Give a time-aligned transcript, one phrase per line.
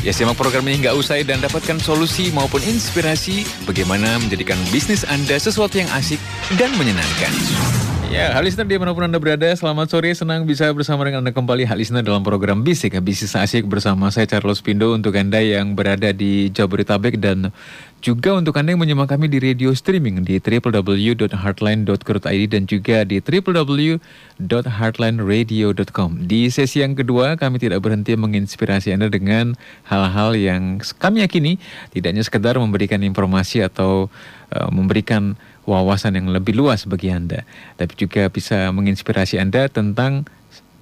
[0.00, 5.36] Ya simak program ini nggak usai dan dapatkan solusi maupun inspirasi bagaimana menjadikan bisnis Anda
[5.36, 6.16] sesuatu yang asik
[6.56, 7.99] dan menyenangkan.
[8.10, 11.30] Ya, hal listener di mana pun Anda berada, selamat sore, senang bisa bersama dengan Anda
[11.30, 16.10] kembali hal dalam program Bisik, Bisnis Asik bersama saya Charles Pindo untuk Anda yang berada
[16.10, 17.54] di Jabodetabek dan
[18.02, 26.10] juga untuk Anda yang menyimak kami di radio streaming di www.heartline.co.id dan juga di www.heartlineradio.com.
[26.26, 29.54] Di sesi yang kedua, kami tidak berhenti menginspirasi Anda dengan
[29.86, 31.62] hal-hal yang kami yakini
[31.94, 34.10] tidak hanya sekedar memberikan informasi atau
[34.50, 35.38] uh, memberikan
[35.70, 37.46] wawasan yang lebih luas bagi Anda,
[37.78, 40.26] tapi juga bisa menginspirasi Anda tentang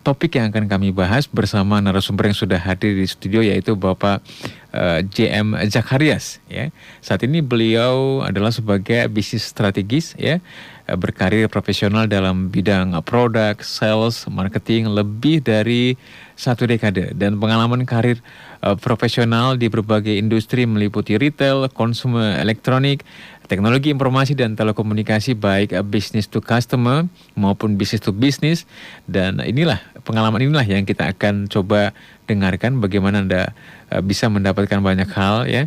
[0.08, 4.24] topik yang akan kami bahas bersama narasumber yang sudah hadir di studio yaitu Bapak
[4.72, 6.72] uh, eh, JM Zakarias ya.
[7.04, 10.40] Saat ini beliau adalah sebagai bisnis strategis ya
[10.88, 16.00] eh, berkarir profesional dalam bidang produk, sales, marketing lebih dari
[16.40, 18.22] satu dekade dan pengalaman karir
[18.62, 23.02] uh, profesional di berbagai industri meliputi retail, konsumer elektronik,
[23.48, 28.68] teknologi informasi dan telekomunikasi baik bisnis to customer maupun bisnis to business.
[29.08, 31.96] Dan inilah pengalaman inilah yang kita akan coba
[32.28, 33.42] dengarkan bagaimana Anda
[33.90, 35.66] uh, bisa mendapatkan banyak hal ya,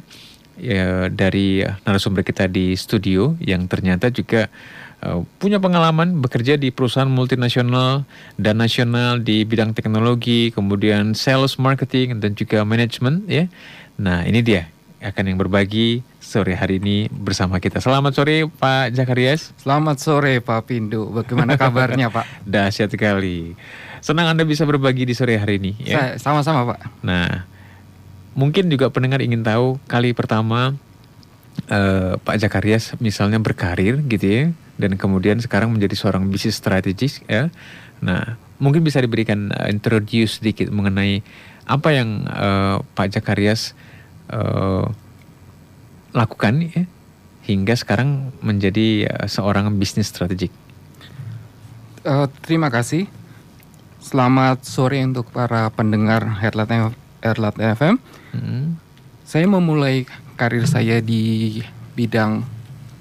[0.61, 4.47] ya dari narasumber kita di studio yang ternyata juga
[5.41, 8.05] punya pengalaman bekerja di perusahaan multinasional
[8.37, 13.49] dan nasional di bidang teknologi, kemudian sales, marketing dan juga manajemen ya.
[13.97, 14.69] Nah, ini dia
[15.01, 17.81] akan yang berbagi sore hari ini bersama kita.
[17.81, 19.49] Selamat sore Pak Zakarias.
[19.57, 21.09] Selamat sore Pak Pindu.
[21.09, 22.25] Bagaimana kabarnya Pak?
[22.45, 23.57] Dahsyat sekali.
[24.05, 25.73] Senang Anda bisa berbagi di sore hari ini.
[25.81, 26.21] Ya?
[26.21, 27.01] Sama-sama Pak.
[27.01, 27.49] Nah,
[28.37, 30.77] mungkin juga pendengar ingin tahu kali pertama
[31.73, 34.43] uh, Pak Zakarias misalnya berkarir gitu ya,
[34.77, 37.49] dan kemudian sekarang menjadi seorang bisnis strategis ya.
[38.05, 41.25] Nah, mungkin bisa diberikan uh, introduce sedikit mengenai
[41.65, 43.73] apa yang uh, Pak Zakarias
[44.31, 44.87] uh,
[46.15, 46.83] lakukan ya,
[47.45, 50.49] hingga sekarang menjadi uh, seorang bisnis strategik?
[52.01, 53.05] Uh, terima kasih.
[54.01, 57.95] Selamat sore untuk para pendengar Headlight, Headlight FM.
[58.33, 58.81] Hmm.
[59.21, 61.61] Saya memulai karir saya di
[61.93, 62.41] bidang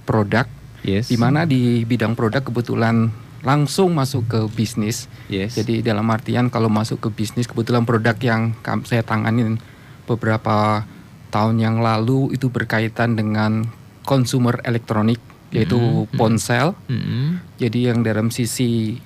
[0.05, 0.45] produk.
[0.85, 1.09] Yes.
[1.09, 3.09] Di mana di bidang produk kebetulan
[3.41, 5.09] langsung masuk ke bisnis.
[5.33, 5.57] Yes.
[5.57, 8.53] Jadi dalam artian kalau masuk ke bisnis kebetulan produk yang
[8.85, 9.57] saya tanganin
[10.05, 10.85] beberapa
[11.31, 13.71] tahun yang lalu itu berkaitan dengan
[14.05, 16.19] consumer elektronik yaitu mm -hmm.
[16.19, 16.75] ponsel.
[16.87, 17.27] Mm -hmm.
[17.59, 18.99] Jadi yang dalam sisi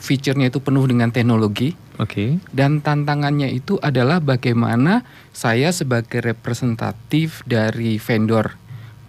[0.00, 1.74] fiturnya itu penuh dengan teknologi.
[2.00, 2.08] Oke.
[2.08, 2.30] Okay.
[2.50, 8.56] Dan tantangannya itu adalah bagaimana saya sebagai representatif dari vendor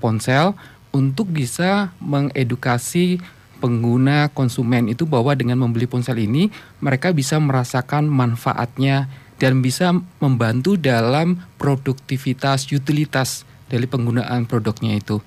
[0.04, 0.58] ponsel
[0.92, 3.24] untuk bisa mengedukasi
[3.62, 6.50] pengguna konsumen itu bahwa dengan membeli ponsel ini
[6.82, 9.08] mereka bisa merasakan manfaatnya
[9.42, 9.90] dan bisa
[10.22, 15.18] membantu dalam produktivitas utilitas dari penggunaan produknya itu.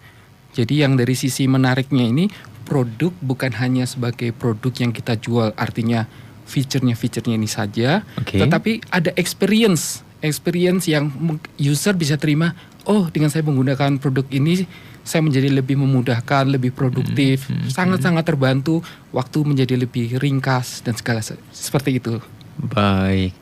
[0.55, 2.31] Jadi yang dari sisi menariknya ini
[2.63, 6.07] produk bukan hanya sebagai produk yang kita jual artinya
[6.47, 8.39] fiturnya fiturnya ini saja, okay.
[8.39, 11.11] tetapi ada experience experience yang
[11.59, 12.55] user bisa terima.
[12.85, 14.69] Oh, dengan saya menggunakan produk ini
[15.05, 18.75] saya menjadi lebih memudahkan, lebih produktif, hmm, hmm, sangat-sangat hmm, terbantu,
[19.13, 21.21] waktu menjadi lebih ringkas dan segala
[21.53, 22.21] seperti itu.
[22.57, 23.37] Baik.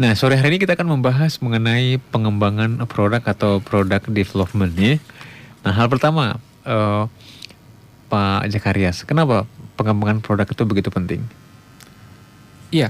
[0.00, 4.96] Nah, sore hari ini kita akan membahas mengenai pengembangan produk atau product development ya.
[5.62, 7.04] Nah, hal pertama, uh,
[8.08, 9.44] Pak Jakarias, kenapa
[9.76, 11.20] pengembangan produk itu begitu penting?
[12.72, 12.88] Iya,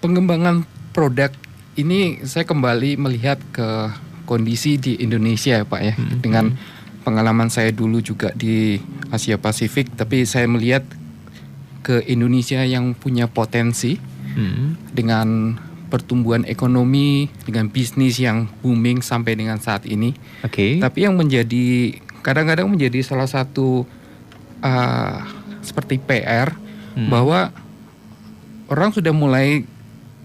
[0.00, 0.64] pengembangan
[0.96, 1.32] produk
[1.76, 3.92] ini saya kembali melihat ke
[4.24, 6.20] kondisi di Indonesia ya Pak ya, hmm.
[6.24, 6.56] dengan
[7.04, 8.80] pengalaman saya dulu juga di
[9.12, 10.84] Asia Pasifik, tapi saya melihat
[11.84, 14.00] ke Indonesia yang punya potensi
[14.36, 14.96] hmm.
[14.96, 15.58] dengan
[15.92, 20.16] pertumbuhan ekonomi dengan bisnis yang booming sampai dengan saat ini.
[20.40, 20.48] Oke.
[20.48, 20.72] Okay.
[20.80, 23.84] Tapi yang menjadi kadang-kadang menjadi salah satu
[24.64, 25.20] uh,
[25.60, 26.56] seperti PR
[26.96, 27.12] hmm.
[27.12, 27.52] bahwa
[28.72, 29.68] orang sudah mulai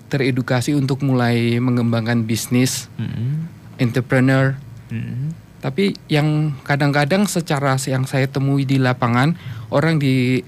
[0.07, 3.51] teredukasi untuk mulai mengembangkan bisnis, hmm.
[3.84, 4.55] entrepreneur.
[4.87, 5.35] Hmm.
[5.59, 9.35] Tapi yang kadang-kadang secara yang saya temui di lapangan
[9.67, 10.47] orang di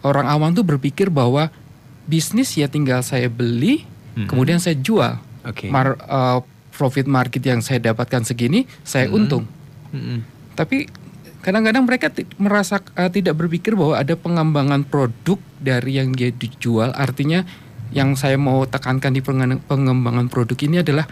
[0.00, 1.52] orang awam tuh berpikir bahwa
[2.08, 3.84] bisnis ya tinggal saya beli
[4.16, 4.28] hmm.
[4.28, 5.20] kemudian saya jual.
[5.46, 5.70] Okay.
[5.70, 6.42] Mar, uh,
[6.74, 9.16] profit market yang saya dapatkan segini, saya hmm.
[9.16, 9.44] untung.
[9.94, 10.26] Hmm.
[10.58, 10.90] Tapi
[11.44, 12.10] kadang-kadang mereka
[12.40, 16.90] merasa uh, tidak berpikir bahwa ada pengembangan produk dari yang dia dijual.
[16.96, 17.46] Artinya
[17.94, 21.06] yang saya mau tekankan di pengembangan produk ini adalah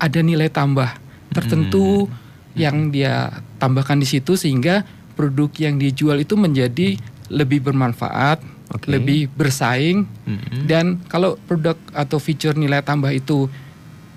[0.00, 0.88] ada nilai tambah
[1.34, 2.56] tertentu hmm.
[2.56, 4.86] yang dia tambahkan di situ sehingga
[5.18, 6.96] produk yang dijual itu menjadi
[7.28, 8.40] lebih bermanfaat
[8.72, 8.88] okay.
[8.98, 10.62] lebih bersaing mm-hmm.
[10.68, 13.48] dan kalau produk atau fitur nilai tambah itu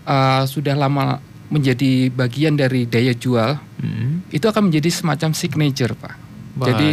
[0.05, 1.19] uh, sudah lama
[1.51, 4.31] menjadi bagian dari daya jual, hmm.
[4.31, 6.15] itu akan menjadi semacam signature, Pak.
[6.55, 6.63] Baik.
[6.63, 6.87] Jadi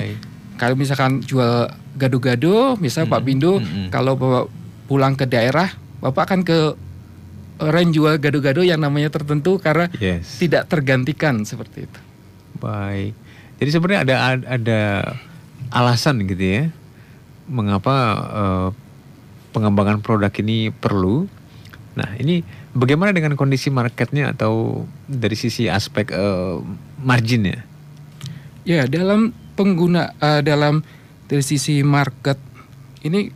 [0.59, 3.13] kalau misalkan jual gado-gado, misal hmm.
[3.15, 3.95] Pak Bindo, hmm.
[3.95, 4.51] kalau bapak
[4.91, 5.71] pulang ke daerah,
[6.03, 6.59] bapak akan ke
[7.63, 10.43] orang jual gado-gado yang namanya tertentu karena yes.
[10.43, 12.01] tidak tergantikan seperti itu.
[12.59, 13.15] Baik.
[13.63, 14.81] Jadi sebenarnya ada ada
[15.71, 16.63] alasan gitu ya,
[17.49, 17.97] mengapa
[18.29, 18.69] uh,
[19.51, 21.25] pengembangan produk ini perlu.
[21.99, 22.45] Nah ini
[22.79, 26.63] Bagaimana dengan kondisi marketnya atau dari sisi aspek uh,
[27.03, 27.67] marginnya?
[28.63, 30.87] Ya dalam pengguna uh, dalam
[31.27, 32.39] dari sisi market
[33.03, 33.35] ini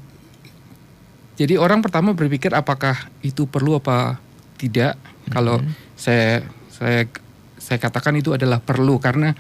[1.35, 2.95] jadi orang pertama berpikir apakah
[3.27, 4.23] itu perlu apa
[4.63, 4.95] tidak.
[4.95, 5.33] Mm-hmm.
[5.35, 5.59] Kalau
[5.99, 7.11] saya saya
[7.59, 9.35] saya katakan itu adalah perlu karena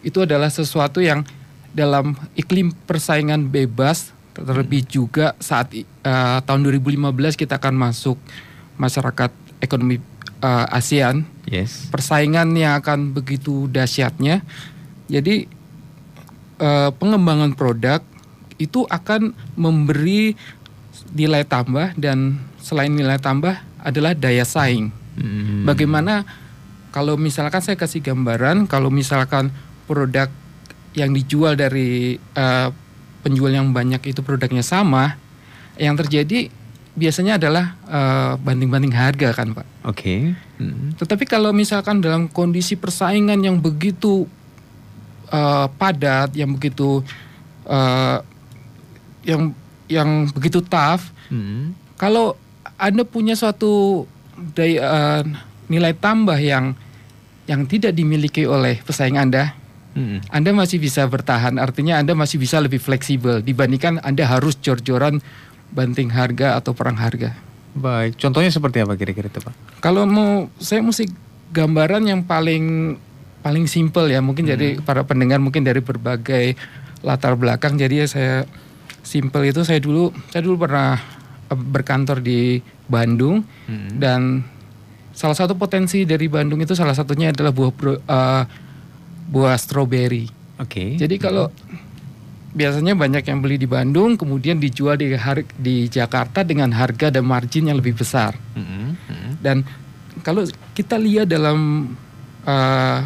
[0.00, 1.28] itu adalah sesuatu yang
[1.72, 4.96] dalam iklim persaingan bebas terlebih mm-hmm.
[4.96, 8.16] juga saat uh, tahun 2015 kita akan masuk
[8.80, 9.30] masyarakat
[9.60, 10.00] ekonomi
[10.40, 11.88] uh, ASEAN, yes.
[11.92, 14.40] persaingan yang akan begitu dahsyatnya.
[15.06, 15.46] Jadi
[16.58, 18.00] uh, pengembangan produk
[18.56, 20.32] itu akan memberi
[21.12, 23.52] nilai tambah dan selain nilai tambah
[23.84, 24.88] adalah daya saing.
[25.18, 25.68] Hmm.
[25.68, 26.24] Bagaimana
[26.94, 29.52] kalau misalkan saya kasih gambaran, kalau misalkan
[29.84, 30.32] produk
[30.92, 32.68] yang dijual dari uh,
[33.24, 35.16] penjual yang banyak itu produknya sama,
[35.80, 36.52] yang terjadi
[36.92, 39.66] biasanya adalah uh, banding-banding harga kan pak.
[39.88, 39.96] Oke.
[39.96, 40.20] Okay.
[40.60, 40.92] Hmm.
[41.00, 44.28] Tetapi kalau misalkan dalam kondisi persaingan yang begitu
[45.32, 47.00] uh, padat, yang begitu
[47.64, 48.20] uh,
[49.24, 49.56] yang
[49.88, 51.72] yang begitu tough, hmm.
[51.96, 52.36] kalau
[52.76, 54.04] anda punya suatu
[54.52, 55.22] daya, uh,
[55.72, 56.76] nilai tambah yang
[57.48, 59.56] yang tidak dimiliki oleh pesaing anda,
[59.94, 60.28] hmm.
[60.32, 61.56] anda masih bisa bertahan.
[61.56, 65.20] Artinya anda masih bisa lebih fleksibel dibandingkan anda harus jor-joran
[65.72, 67.32] banting harga atau perang harga.
[67.72, 69.80] Baik, contohnya seperti apa kira-kira itu Pak?
[69.80, 71.08] Kalau mau saya mesti
[71.56, 72.96] gambaran yang paling
[73.40, 74.52] paling simpel ya, mungkin hmm.
[74.52, 76.54] jadi para pendengar mungkin dari berbagai
[77.00, 77.80] latar belakang.
[77.80, 78.36] Jadi ya saya
[79.00, 81.00] simpel itu saya dulu saya dulu pernah
[81.48, 83.96] eh, berkantor di Bandung hmm.
[83.96, 84.44] dan
[85.12, 88.44] salah satu potensi dari Bandung itu salah satunya adalah buah uh,
[89.32, 90.28] buah stroberi.
[90.60, 90.68] Oke.
[90.68, 90.90] Okay.
[91.00, 91.48] Jadi kalau
[92.52, 95.16] biasanya banyak yang beli di Bandung kemudian dijual di
[95.56, 98.36] di Jakarta dengan harga dan margin yang lebih besar.
[98.52, 99.30] Mm -hmm.
[99.40, 99.64] Dan
[100.20, 100.44] kalau
[100.76, 101.88] kita lihat dalam
[102.44, 103.00] uh,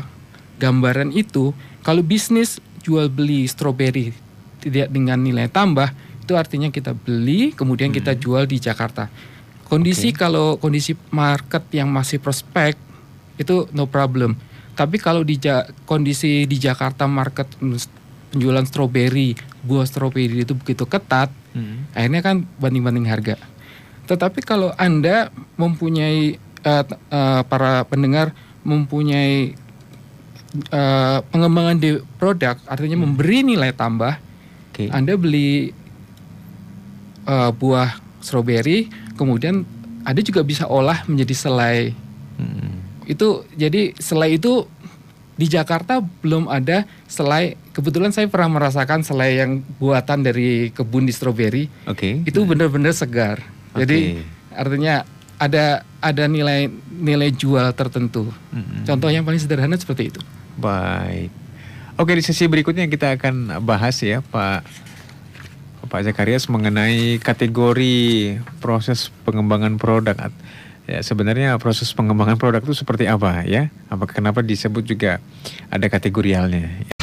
[0.58, 1.54] gambaran itu,
[1.86, 4.10] kalau bisnis jual beli stroberi
[4.58, 5.94] tidak dengan nilai tambah,
[6.26, 8.10] itu artinya kita beli kemudian mm -hmm.
[8.10, 9.06] kita jual di Jakarta.
[9.66, 10.18] Kondisi okay.
[10.26, 12.78] kalau kondisi market yang masih prospek
[13.38, 14.34] itu no problem.
[14.76, 17.48] Tapi kalau di ja kondisi di Jakarta market
[18.30, 19.32] penjualan stroberi,
[19.64, 21.96] buah stroberi itu begitu ketat, hmm.
[21.96, 23.40] akhirnya kan banding-banding harga.
[24.04, 29.56] Tetapi kalau Anda mempunyai uh, uh, para pendengar mempunyai
[30.70, 33.04] uh, pengembangan di produk, artinya hmm.
[33.08, 34.20] memberi nilai tambah.
[34.76, 34.92] Okay.
[34.92, 35.72] Anda beli
[37.24, 39.64] uh, buah stroberi, kemudian
[40.04, 41.96] Anda juga bisa olah menjadi selai.
[42.36, 42.85] Hmm.
[43.06, 44.66] Itu jadi selai itu
[45.36, 47.54] di Jakarta belum ada selai.
[47.76, 51.68] Kebetulan saya pernah merasakan selai yang buatan dari kebun di stroberi.
[51.86, 52.24] Oke.
[52.24, 52.28] Okay.
[52.28, 53.44] Itu benar-benar segar.
[53.72, 53.80] Okay.
[53.84, 53.98] Jadi
[54.56, 55.04] artinya
[55.36, 58.32] ada ada nilai nilai jual tertentu.
[58.52, 58.88] Mm-hmm.
[58.88, 60.20] Contoh yang paling sederhana seperti itu.
[60.56, 61.28] Baik.
[61.96, 64.64] Oke di sesi berikutnya kita akan bahas ya Pak
[65.86, 67.96] Pak Zakarias mengenai kategori
[68.58, 70.16] proses pengembangan produk
[70.86, 73.74] Ya, sebenarnya proses pengembangan produk itu seperti apa ya?
[73.90, 75.18] Apa kenapa disebut juga
[75.66, 76.94] ada kategorialnya?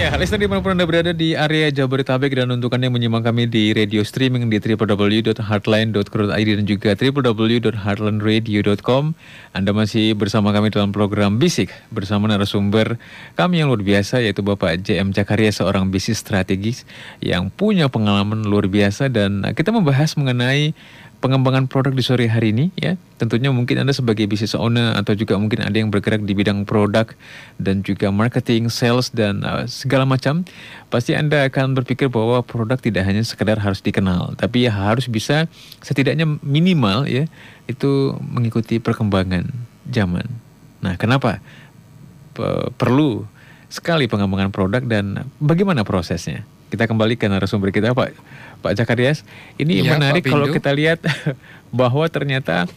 [0.00, 3.20] Ya, listener di mana pun Anda berada di area Jabodetabek dan untuk Anda yang menyimak
[3.20, 9.12] kami di radio streaming di www.heartline.co.id dan juga www.heartlandradio.com
[9.52, 12.96] Anda masih bersama kami dalam program Bisik bersama narasumber
[13.36, 16.88] kami yang luar biasa yaitu Bapak JM Cakaria seorang bisnis strategis
[17.20, 20.72] yang punya pengalaman luar biasa dan kita membahas mengenai
[21.20, 22.96] pengembangan produk di sore hari ini ya.
[23.20, 27.12] Tentunya mungkin Anda sebagai business owner atau juga mungkin ada yang bergerak di bidang produk
[27.60, 30.48] dan juga marketing, sales dan uh, segala macam,
[30.88, 35.44] pasti Anda akan berpikir bahwa produk tidak hanya sekedar harus dikenal, tapi ya harus bisa
[35.84, 37.28] setidaknya minimal ya
[37.68, 39.46] itu mengikuti perkembangan
[39.86, 40.26] zaman.
[40.80, 41.44] Nah, kenapa
[42.32, 42.40] P
[42.80, 43.28] perlu
[43.68, 46.48] sekali pengembangan produk dan bagaimana prosesnya?
[46.70, 48.14] Kita kembali ke narasumber kita Pak
[48.60, 49.24] Pak Zakarias.
[49.56, 51.00] Ini ya, menarik kalau kita lihat
[51.80, 52.68] bahwa ternyata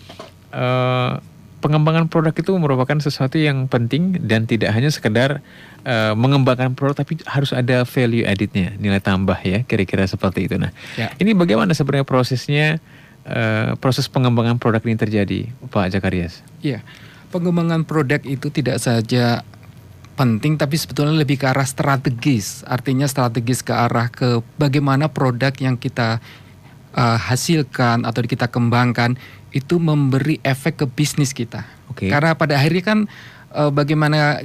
[0.50, 1.20] uh,
[1.64, 5.40] pengembangan produk itu merupakan sesuatu yang penting dan tidak hanya sekedar
[5.88, 10.60] uh, mengembangkan produk tapi harus ada value addednya, nilai tambah ya, kira-kira seperti itu.
[10.60, 11.16] Nah, ya.
[11.24, 12.84] ini bagaimana sebenarnya prosesnya
[13.24, 15.40] uh, proses pengembangan produk ini terjadi,
[15.72, 16.44] Pak Zakarias?
[16.60, 16.84] Iya.
[17.34, 19.42] pengembangan produk itu tidak saja
[20.14, 22.62] penting tapi sebetulnya lebih ke arah strategis.
[22.70, 26.22] Artinya strategis ke arah ke bagaimana produk yang kita
[26.94, 29.18] uh, hasilkan atau kita kembangkan
[29.54, 31.66] itu memberi efek ke bisnis kita.
[31.94, 32.10] Okay.
[32.10, 33.00] Karena pada akhirnya kan
[33.54, 34.42] uh, bagaimana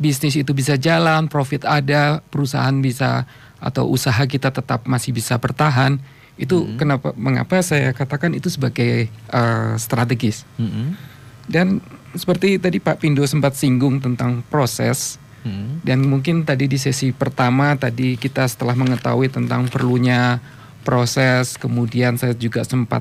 [0.00, 3.28] bisnis itu bisa jalan, profit ada, perusahaan bisa
[3.60, 6.00] atau usaha kita tetap masih bisa bertahan.
[6.40, 6.76] Itu hmm.
[6.80, 10.48] kenapa mengapa saya katakan itu sebagai uh, strategis.
[10.56, 10.96] Hmm.
[11.44, 15.20] Dan seperti tadi Pak Pindo sempat singgung tentang proses.
[15.40, 15.80] Hmm.
[15.80, 20.36] Dan mungkin tadi di sesi pertama tadi kita setelah mengetahui tentang perlunya
[20.84, 23.00] proses, kemudian saya juga sempat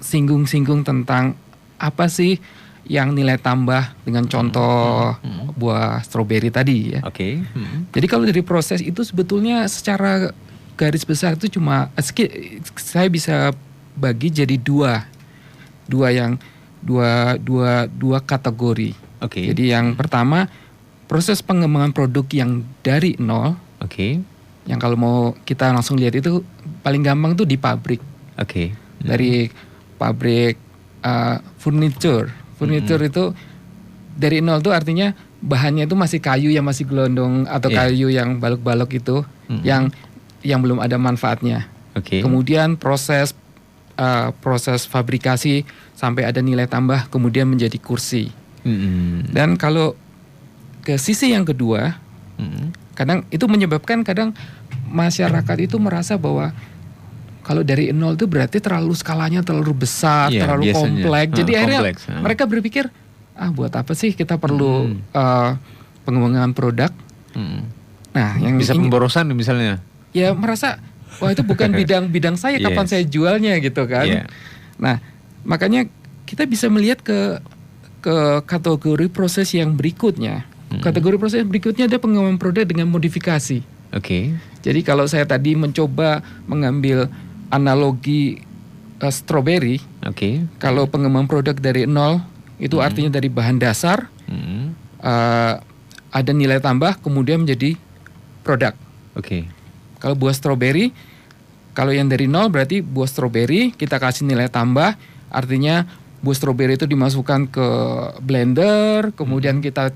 [0.00, 1.36] singgung-singgung tentang
[1.76, 2.40] apa sih
[2.88, 5.28] yang nilai tambah dengan contoh hmm.
[5.28, 5.46] Hmm.
[5.54, 7.00] buah stroberi tadi ya.
[7.04, 7.14] Oke.
[7.14, 7.32] Okay.
[7.54, 7.86] Hmm.
[7.92, 10.32] Jadi kalau dari proses itu sebetulnya secara
[10.80, 11.92] garis besar itu cuma
[12.80, 13.52] saya bisa
[13.92, 15.04] bagi jadi dua,
[15.84, 16.40] dua yang
[16.80, 18.96] dua dua dua kategori.
[19.20, 19.40] Oke.
[19.40, 19.44] Okay.
[19.52, 20.48] Jadi yang pertama
[21.06, 23.56] proses pengembangan produk yang dari nol.
[23.80, 23.90] Oke.
[23.90, 24.12] Okay.
[24.68, 26.44] Yang kalau mau kita langsung lihat itu
[26.80, 28.00] paling gampang tuh di pabrik.
[28.40, 28.44] Oke.
[28.44, 28.66] Okay.
[29.00, 29.48] Dari
[30.00, 30.56] pabrik
[31.04, 32.32] uh, furniture.
[32.56, 33.10] Furniture hmm.
[33.10, 33.24] itu
[34.16, 37.88] dari nol tuh artinya bahannya itu masih kayu yang masih gelondong atau yeah.
[37.88, 39.64] kayu yang balok-balok itu hmm.
[39.64, 39.88] yang
[40.44, 41.68] yang belum ada manfaatnya.
[41.96, 42.20] Okay.
[42.20, 43.32] Kemudian proses
[43.96, 45.64] uh, proses fabrikasi
[46.00, 48.32] sampai ada nilai tambah kemudian menjadi kursi.
[48.64, 49.28] Hmm.
[49.28, 49.92] Dan kalau
[50.80, 52.00] ke sisi yang kedua,
[52.40, 52.96] hmm.
[52.96, 54.32] kadang itu menyebabkan kadang
[54.88, 56.56] masyarakat itu merasa bahwa
[57.44, 60.80] kalau dari nol itu berarti terlalu skalanya terlalu besar, yeah, terlalu biasanya.
[61.04, 61.32] kompleks.
[61.36, 62.20] Jadi hmm, akhirnya kompleks, hmm.
[62.24, 62.84] mereka berpikir,
[63.36, 65.12] ah buat apa sih kita perlu hmm.
[65.12, 65.50] uh,
[66.08, 66.92] pengembangan produk?
[67.36, 67.68] Hmm.
[68.16, 69.84] Nah, yang bisa ini, pemborosan misalnya.
[70.16, 70.80] Ya merasa,
[71.20, 72.64] wah itu bukan bidang-bidang saya, yes.
[72.64, 74.08] kapan saya jualnya gitu kan?
[74.08, 74.26] Yeah.
[74.80, 74.96] Nah,
[75.42, 75.88] makanya
[76.28, 77.42] kita bisa melihat ke
[78.00, 78.16] ke
[78.48, 80.48] kategori proses yang berikutnya.
[80.72, 80.80] Hmm.
[80.80, 83.60] Kategori proses berikutnya ada pengembangan produk dengan modifikasi.
[83.92, 84.00] Oke.
[84.00, 84.24] Okay.
[84.62, 87.10] Jadi kalau saya tadi mencoba mengambil
[87.50, 88.40] analogi
[89.02, 89.82] uh, strawberry.
[90.06, 90.14] Oke.
[90.14, 90.34] Okay.
[90.62, 92.22] Kalau pengembangan produk dari nol
[92.62, 92.86] itu hmm.
[92.86, 94.64] artinya dari bahan dasar hmm.
[95.00, 95.54] uh,
[96.10, 97.74] ada nilai tambah kemudian menjadi
[98.46, 98.72] produk.
[99.18, 99.26] Oke.
[99.26, 99.42] Okay.
[100.00, 100.96] Kalau buah strawberry,
[101.76, 104.96] kalau yang dari nol berarti buah strawberry kita kasih nilai tambah,
[105.30, 105.88] artinya
[106.20, 107.68] buah strawberry itu dimasukkan ke
[108.20, 109.64] blender, kemudian hmm.
[109.64, 109.94] kita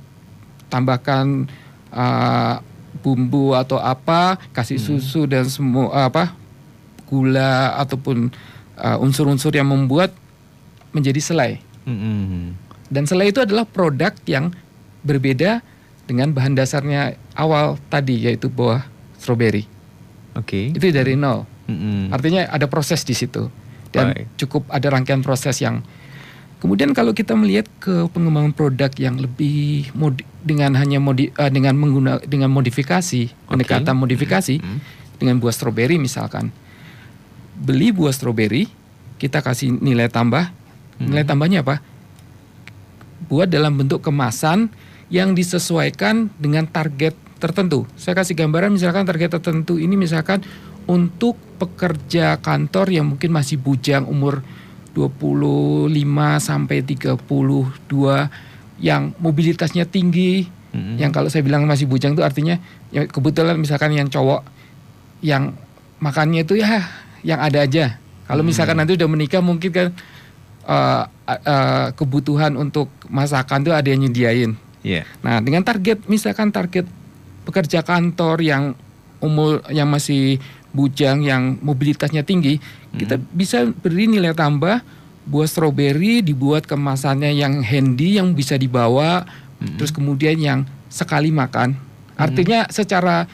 [0.73, 1.51] tambahkan
[1.93, 2.65] uh,
[3.05, 4.87] bumbu atau apa, kasih hmm.
[4.89, 6.33] susu dan semua apa
[7.05, 8.33] gula ataupun
[8.81, 10.11] uh, unsur-unsur uh, yang membuat
[10.97, 11.53] menjadi selai.
[11.85, 12.45] Mm-hmm.
[12.89, 14.55] Dan selai itu adalah produk yang
[15.05, 15.61] berbeda
[16.09, 18.87] dengan bahan dasarnya awal tadi yaitu buah
[19.21, 19.69] stroberi.
[20.39, 20.73] Oke.
[20.73, 20.77] Okay.
[20.77, 21.45] Itu dari nol.
[21.69, 22.15] Mm-hmm.
[22.15, 23.49] Artinya ada proses di situ
[23.95, 24.27] dan Baik.
[24.37, 25.81] cukup ada rangkaian proses yang
[26.65, 31.77] Kemudian kalau kita melihat ke pengembangan produk yang lebih modi, dengan hanya modi, uh, dengan
[31.77, 33.45] mengguna dengan modifikasi, okay.
[33.53, 34.79] pendekatan modifikasi mm-hmm.
[35.21, 36.49] dengan buah stroberi misalkan
[37.59, 38.67] beli buah stroberi,
[39.23, 40.51] kita kasih nilai tambah.
[40.99, 41.11] Hmm.
[41.11, 41.79] Nilai tambahnya apa?
[43.31, 44.71] Buat dalam bentuk kemasan
[45.09, 47.87] yang disesuaikan dengan target tertentu.
[47.95, 50.43] Saya kasih gambaran misalkan target tertentu ini misalkan
[50.85, 54.45] untuk pekerja kantor yang mungkin masih bujang umur
[54.95, 55.91] 25
[56.39, 57.19] sampai 32
[58.79, 60.99] yang mobilitasnya tinggi, hmm.
[60.99, 62.59] yang kalau saya bilang masih bujang itu artinya
[62.95, 64.47] ya kebetulan misalkan yang cowok
[65.25, 65.55] yang
[65.99, 66.85] makannya itu ya
[67.27, 67.99] yang ada aja.
[68.25, 68.51] Kalau hmm.
[68.55, 69.89] misalkan nanti udah menikah mungkin kan
[70.69, 74.57] uh, uh, kebutuhan untuk masakan tuh ada yang nyediain.
[74.85, 75.09] Yeah.
[75.25, 76.85] Nah, dengan target misalkan target
[77.49, 78.77] pekerja kantor yang
[79.25, 80.41] umur yang masih
[80.75, 82.99] bujang yang mobilitasnya tinggi, hmm.
[82.99, 84.83] kita bisa beri nilai tambah
[85.25, 89.25] buah stroberi dibuat kemasannya yang handy yang bisa dibawa
[89.63, 89.81] hmm.
[89.81, 90.61] terus kemudian yang
[90.93, 91.79] sekali makan.
[91.79, 92.19] Hmm.
[92.19, 93.25] Artinya secara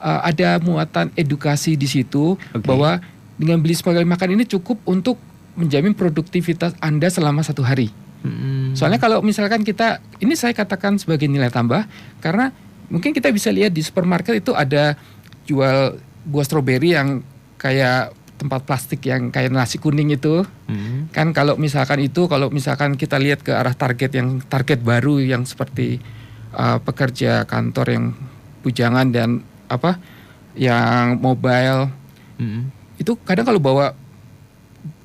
[0.00, 2.64] uh, ada muatan edukasi di situ okay.
[2.64, 3.02] bahwa
[3.34, 5.18] dengan beli sekali makan ini cukup untuk
[5.58, 7.90] menjamin produktivitas Anda selama satu hari.
[8.24, 8.72] Hmm.
[8.72, 11.84] Soalnya kalau misalkan kita, ini saya katakan sebagai nilai tambah,
[12.24, 12.50] karena
[12.88, 14.96] mungkin kita bisa lihat di supermarket itu ada
[15.44, 17.20] jual buah stroberi yang
[17.60, 20.44] kayak tempat plastik yang kayak nasi kuning itu.
[20.68, 21.08] Hmm.
[21.14, 25.46] Kan kalau misalkan itu, kalau misalkan kita lihat ke arah target yang target baru yang
[25.46, 26.02] seperti
[26.52, 28.04] uh, pekerja kantor yang
[28.66, 29.96] bujangan dan apa,
[30.58, 31.88] yang mobile.
[32.40, 33.92] Hmm itu kadang kalau bawa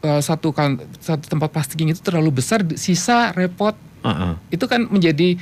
[0.05, 3.73] uh, satu kan satu tempat plastik itu terlalu besar sisa repot
[4.05, 4.33] uh -uh.
[4.53, 5.37] itu kan menjadi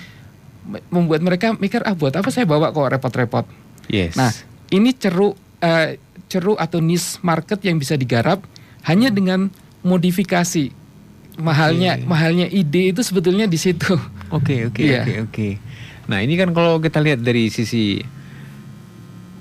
[0.91, 3.45] membuat mereka mikir ah buat apa saya bawa kok repot-repot
[3.87, 4.19] yes.
[4.19, 4.31] nah
[4.71, 5.95] ini ceruk uh,
[6.27, 8.43] ceruk atau niche market yang bisa digarap
[8.83, 9.47] hanya dengan
[9.83, 10.71] modifikasi
[11.37, 12.07] mahalnya okay.
[12.09, 13.95] mahalnya ide itu sebetulnya di situ.
[14.27, 15.07] Oke oke iya.
[15.07, 15.49] oke oke.
[16.11, 18.03] Nah ini kan kalau kita lihat dari sisi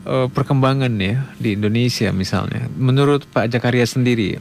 [0.06, 4.38] uh, perkembangan ya di Indonesia misalnya, menurut Pak Jakaria sendiri,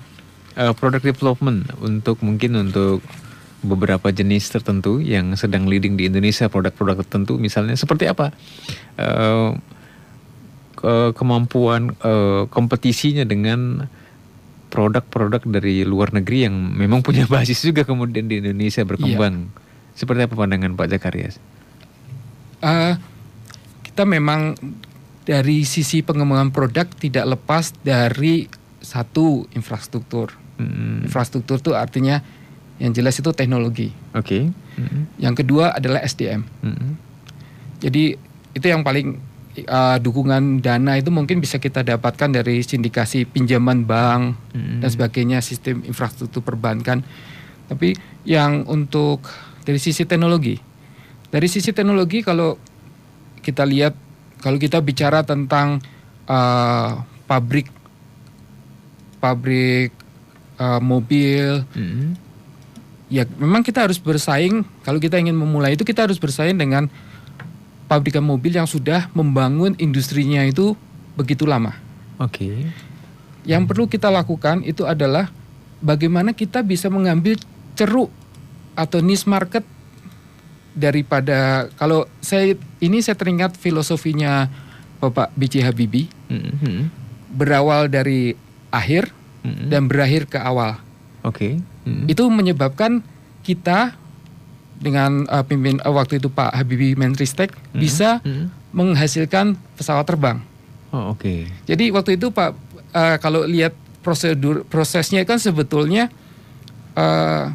[0.53, 3.01] uh, product development untuk mungkin untuk
[3.65, 8.29] beberapa jenis tertentu yang sedang leading di Indonesia produk-produk tertentu misalnya seperti apa
[9.01, 9.57] uh,
[10.85, 13.89] ke kemampuan uh, kompetisinya dengan
[14.69, 19.97] produk-produk dari luar negeri yang memang punya basis juga kemudian di Indonesia berkembang yeah.
[19.97, 21.41] seperti apa pandangan Pak Zakarias?
[22.61, 22.93] Uh,
[23.81, 24.53] kita memang
[25.25, 28.45] dari sisi pengembangan produk tidak lepas dari
[28.77, 30.37] satu infrastruktur.
[30.61, 31.01] Hmm.
[31.09, 32.21] Infrastruktur itu artinya
[32.77, 33.89] yang jelas itu teknologi.
[34.13, 34.21] Oke.
[34.21, 34.43] Okay.
[34.75, 35.03] Mm-hmm.
[35.17, 36.43] Yang kedua adalah SDM.
[36.43, 36.91] Mm-hmm.
[37.79, 38.03] Jadi
[38.55, 39.15] itu yang paling
[39.63, 44.79] uh, dukungan dana itu mungkin bisa kita dapatkan dari sindikasi pinjaman bank mm-hmm.
[44.83, 47.05] dan sebagainya, sistem infrastruktur perbankan.
[47.71, 47.95] Tapi
[48.27, 49.23] yang untuk
[49.63, 50.59] dari sisi teknologi,
[51.31, 52.59] dari sisi teknologi kalau
[53.39, 53.95] kita lihat
[54.43, 55.79] kalau kita bicara tentang
[56.27, 57.71] uh, pabrik
[59.23, 59.95] pabrik
[60.59, 61.63] uh, mobil.
[61.71, 62.25] Mm-hmm
[63.05, 66.89] ya memang kita harus bersaing kalau kita ingin memulai itu kita harus bersaing dengan
[67.85, 70.73] pabrikan mobil yang sudah membangun industrinya itu
[71.15, 71.73] begitu lama.
[72.17, 72.45] Oke.
[72.45, 72.57] Okay.
[73.45, 75.29] Yang perlu kita lakukan itu adalah
[75.79, 77.37] bagaimana kita bisa mengambil
[77.77, 78.09] ceruk
[78.73, 79.63] atau niche market
[80.75, 84.51] daripada kalau saya ini saya teringat filosofinya
[84.99, 85.63] Bapak B.J.
[85.63, 86.79] Habibie mm -hmm.
[87.31, 88.35] berawal dari
[88.73, 89.13] akhir
[89.45, 89.67] mm -hmm.
[89.71, 90.81] dan berakhir ke awal.
[91.23, 91.37] Oke.
[91.37, 91.53] Okay.
[91.85, 92.05] Hmm.
[92.09, 93.05] Itu menyebabkan
[93.45, 93.93] kita
[94.85, 97.81] dengan uh, pimpin uh, waktu itu Pak Habibie Menristek hmm.
[97.81, 98.53] bisa hmm.
[98.69, 100.37] menghasilkan pesawat terbang.
[100.93, 101.25] Oh, oke.
[101.25, 101.49] Okay.
[101.65, 102.53] Jadi waktu itu Pak
[102.93, 103.73] uh, kalau lihat
[104.05, 106.13] prosedur prosesnya kan sebetulnya
[106.93, 107.49] uh,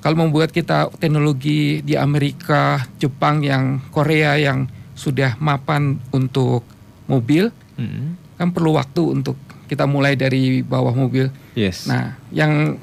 [0.00, 6.64] kalau membuat kita teknologi di Amerika, Jepang yang Korea yang sudah mapan untuk
[7.10, 8.38] mobil, hmm.
[8.40, 11.28] kan perlu waktu untuk kita mulai dari bawah mobil.
[11.58, 11.90] Yes.
[11.90, 12.78] Nah, yang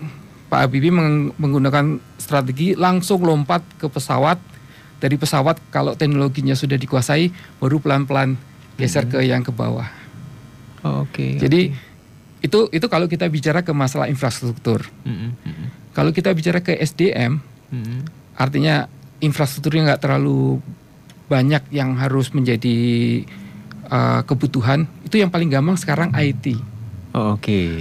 [0.51, 4.39] Pak Habibie meng menggunakan strategi langsung lompat ke pesawat.
[5.03, 7.27] Dari pesawat kalau teknologinya sudah dikuasai,
[7.59, 8.39] baru pelan-pelan
[8.79, 9.11] geser hmm.
[9.11, 9.91] ke yang ke bawah.
[10.87, 11.35] Oh, Oke.
[11.35, 12.47] Okay, Jadi okay.
[12.47, 14.87] itu itu kalau kita bicara ke masalah infrastruktur.
[15.03, 15.35] Hmm.
[15.43, 15.67] Hmm.
[15.91, 17.99] Kalau kita bicara ke SDM, hmm.
[18.39, 18.87] artinya
[19.19, 20.63] infrastrukturnya nggak terlalu
[21.27, 22.77] banyak yang harus menjadi
[23.91, 24.87] uh, kebutuhan.
[25.03, 26.55] Itu yang paling gampang sekarang IT.
[27.11, 27.43] Oh, Oke.
[27.43, 27.71] Okay.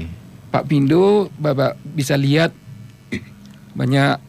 [0.52, 2.52] Pak Pindo, Bapak bisa lihat
[3.72, 4.20] banyak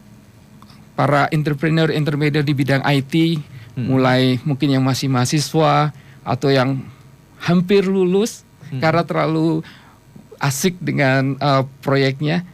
[0.94, 3.42] para entrepreneur intermediate di bidang IT,
[3.78, 3.86] hmm.
[3.86, 5.90] mulai mungkin yang masih mahasiswa
[6.22, 6.82] atau yang
[7.42, 8.80] hampir lulus hmm.
[8.80, 9.60] karena terlalu
[10.38, 12.46] asik dengan uh, proyeknya,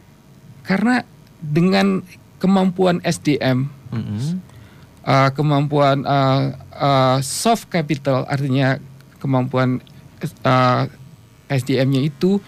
[0.65, 1.05] karena
[1.41, 2.01] dengan
[2.41, 4.41] kemampuan SDM, hmm.
[5.05, 8.81] uh, kemampuan uh, uh, soft capital, artinya
[9.21, 9.81] kemampuan
[10.45, 10.89] uh,
[11.51, 12.41] SDM-nya itu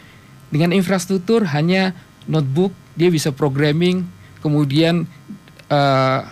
[0.54, 1.98] dengan infrastruktur hanya
[2.30, 4.06] notebook, dia bisa programming,
[4.40, 5.10] kemudian
[5.70, 6.28] uh,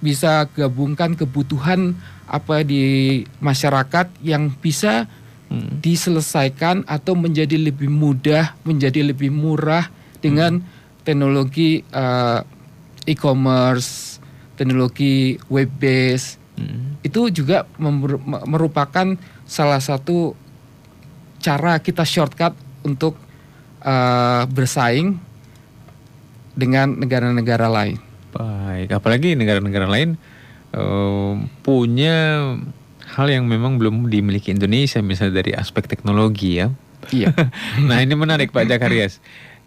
[0.00, 1.96] bisa gabungkan kebutuhan
[2.30, 5.10] apa di masyarakat yang bisa
[5.50, 5.82] hmm.
[5.82, 9.90] diselesaikan atau menjadi lebih mudah, menjadi lebih murah
[10.22, 11.04] dengan hmm.
[11.04, 12.40] teknologi uh,
[13.04, 14.22] e-commerce,
[14.54, 16.38] teknologi web base.
[16.54, 16.96] Hmm.
[17.02, 17.66] Itu juga
[18.46, 20.38] merupakan salah satu
[21.40, 22.52] cara kita shortcut
[22.86, 23.16] untuk
[23.82, 25.16] uh, bersaing
[26.52, 28.09] dengan negara-negara lain.
[28.30, 30.14] Baik, apalagi negara-negara lain
[30.74, 31.34] uh,
[31.66, 32.46] punya
[33.10, 36.70] hal yang memang belum dimiliki Indonesia, misalnya dari aspek teknologi ya.
[37.10, 37.34] Iya.
[37.88, 39.18] nah ini menarik Pak Jakarias.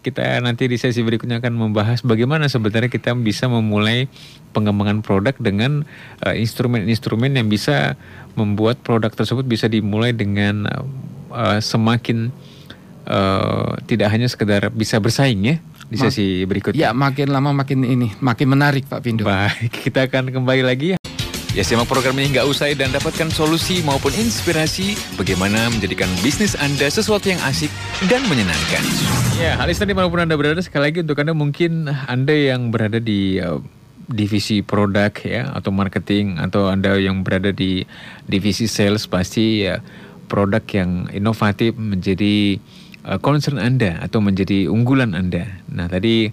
[0.03, 4.11] Kita nanti di sesi berikutnya akan membahas bagaimana sebenarnya kita bisa memulai
[4.51, 5.87] pengembangan produk dengan
[6.27, 7.95] uh, instrumen-instrumen uh, yang bisa
[8.35, 10.67] membuat produk tersebut bisa dimulai dengan
[11.31, 12.35] uh, semakin
[13.07, 15.55] uh, tidak hanya sekedar bisa bersaing ya
[15.93, 16.89] di sesi berikutnya.
[16.89, 19.27] Ya, makin lama makin ini, makin menarik Pak Pindu.
[19.27, 20.97] Baik, kita akan kembali lagi ya.
[21.53, 26.89] Ya simak program ini nggak usai dan dapatkan solusi maupun inspirasi bagaimana menjadikan bisnis Anda
[26.89, 27.69] sesuatu yang asik
[28.09, 28.81] dan menyenangkan.
[29.37, 33.37] Ya, hal tadi maupun Anda berada sekali lagi untuk Anda mungkin Anda yang berada di
[33.37, 33.61] uh,
[34.09, 37.85] divisi produk ya atau marketing atau Anda yang berada di
[38.25, 39.77] divisi sales pasti ya
[40.25, 42.57] produk yang inovatif menjadi
[43.07, 45.61] uh, concern Anda atau menjadi unggulan Anda.
[45.69, 46.31] Nah, tadi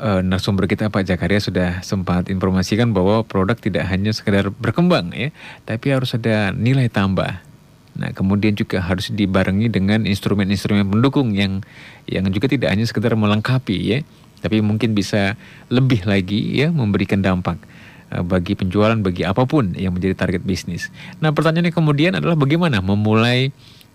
[0.00, 5.28] uh, narasumber kita Pak Jakaria sudah sempat informasikan bahwa produk tidak hanya sekedar berkembang ya,
[5.68, 7.44] tapi harus ada nilai tambah.
[8.00, 11.60] Nah, kemudian juga harus dibarengi dengan instrumen-instrumen pendukung yang
[12.08, 13.98] yang juga tidak hanya sekedar melengkapi ya,
[14.40, 15.36] tapi mungkin bisa
[15.68, 17.60] lebih lagi ya memberikan dampak
[18.14, 20.88] uh, bagi penjualan bagi apa pun yang menjadi target bisnis.
[21.20, 23.52] Nah, pertanyaannya kemudian adalah bagaimana memulai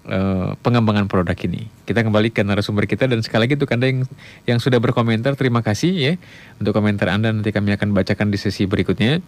[0.10, 1.68] uh, pengembangan produk ini.
[1.86, 4.00] Kita kembali ke narasumber kita dan sekali lagi untuk Anda yang
[4.46, 6.14] yang sudah berkomentar terima kasih ya
[6.62, 9.22] untuk komentar Anda nanti kami akan bacakan di sesi berikutnya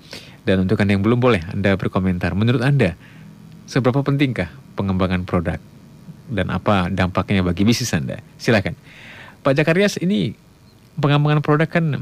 [0.46, 2.34] dan untuk Anda yang belum boleh Anda berkomentar.
[2.38, 2.94] Menurut Anda
[3.68, 5.60] seberapa pentingkah pengembangan produk
[6.28, 8.22] dan apa dampaknya bagi bisnis Anda?
[8.38, 8.78] Silakan.
[9.42, 10.36] Pak Jakarias ini
[10.98, 12.02] pengembangan produk kan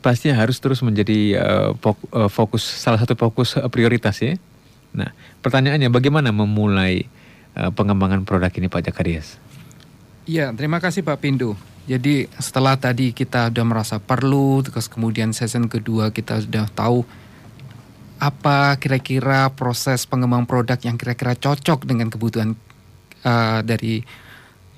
[0.00, 4.40] pasti harus terus menjadi uh, fokus salah satu fokus prioritas ya.
[4.90, 5.14] Nah,
[5.44, 7.06] pertanyaannya bagaimana memulai
[7.54, 9.36] pengembangan produk ini Pak Jakarias?
[10.28, 11.58] Iya, terima kasih Pak Pindu.
[11.90, 17.02] Jadi setelah tadi kita sudah merasa perlu, terus kemudian season kedua kita sudah tahu
[18.20, 22.52] apa kira-kira proses pengembangan produk yang kira-kira cocok dengan kebutuhan
[23.24, 24.04] uh, dari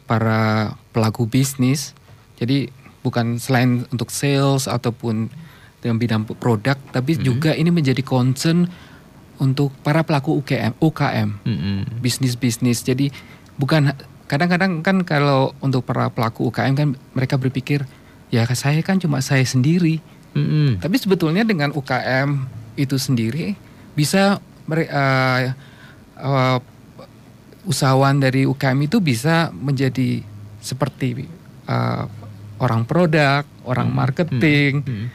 [0.07, 1.93] para pelaku bisnis.
[2.39, 2.71] Jadi
[3.03, 5.27] bukan selain untuk sales ataupun
[5.83, 7.27] dalam bidang produk, tapi mm-hmm.
[7.27, 8.71] juga ini menjadi concern
[9.43, 11.99] untuk para pelaku UKM, UKM, mm-hmm.
[11.99, 12.87] bisnis-bisnis.
[12.87, 13.11] Jadi
[13.59, 13.91] bukan
[14.31, 17.83] kadang-kadang kan kalau untuk para pelaku UKM kan mereka berpikir
[18.31, 19.99] ya saya kan cuma saya sendiri.
[20.39, 20.79] Mm-hmm.
[20.79, 22.47] Tapi sebetulnya dengan UKM
[22.79, 23.59] itu sendiri
[23.93, 25.43] bisa uh,
[26.17, 26.59] uh,
[27.67, 30.23] usahawan dari UKM itu bisa menjadi
[30.63, 31.27] seperti
[31.67, 32.07] uh,
[32.63, 34.87] orang produk, orang marketing hmm.
[34.87, 35.07] Hmm.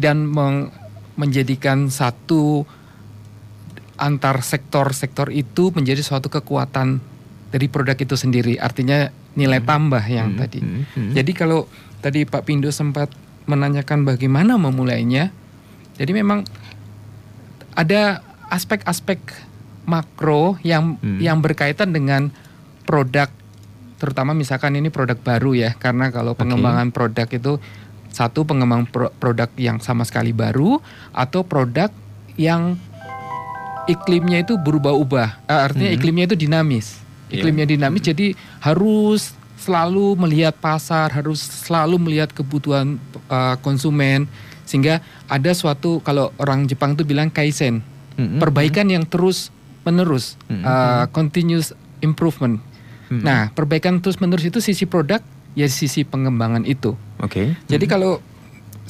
[0.00, 0.72] dan meng,
[1.16, 2.64] menjadikan satu
[3.96, 7.00] antar sektor-sektor itu menjadi suatu kekuatan
[7.50, 8.60] dari produk itu sendiri.
[8.60, 9.68] Artinya nilai hmm.
[9.68, 10.38] tambah yang hmm.
[10.40, 10.60] tadi.
[10.60, 10.82] Hmm.
[10.92, 11.12] Hmm.
[11.16, 11.68] Jadi kalau
[12.00, 13.12] tadi Pak Pindo sempat
[13.46, 15.30] menanyakan bagaimana memulainya.
[15.96, 16.44] Jadi memang
[17.76, 18.20] ada
[18.52, 19.20] aspek-aspek
[19.86, 21.22] makro yang hmm.
[21.22, 22.28] yang berkaitan dengan
[22.84, 23.30] produk
[23.96, 26.94] terutama misalkan ini produk baru ya karena kalau pengembangan okay.
[26.94, 27.52] produk itu
[28.12, 30.80] satu pengembang pro produk yang sama sekali baru
[31.16, 31.88] atau produk
[32.36, 32.76] yang
[33.86, 35.98] iklimnya itu berubah-ubah uh, artinya hmm.
[35.98, 37.40] iklimnya itu dinamis iya.
[37.40, 37.74] iklimnya yeah.
[37.78, 38.10] dinamis hmm.
[38.14, 38.26] jadi
[38.62, 43.00] harus selalu melihat pasar harus selalu melihat kebutuhan
[43.32, 44.28] uh, konsumen
[44.66, 44.98] sehingga
[45.30, 47.80] ada suatu kalau orang Jepang itu bilang kaizen
[48.18, 48.42] hmm.
[48.42, 49.54] perbaikan yang terus
[49.86, 50.66] menerus, hmm.
[50.66, 51.70] uh, continuous
[52.02, 52.58] improvement.
[53.06, 53.22] Hmm.
[53.22, 55.22] Nah, perbaikan terus menerus itu sisi produk
[55.54, 56.98] ya sisi pengembangan itu.
[57.22, 57.30] Oke.
[57.30, 57.46] Okay.
[57.70, 57.92] Jadi hmm.
[57.94, 58.12] kalau